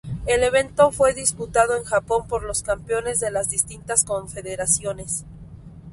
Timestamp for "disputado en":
1.13-1.83